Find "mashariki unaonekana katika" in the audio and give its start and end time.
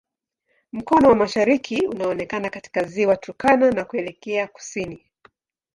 1.15-2.83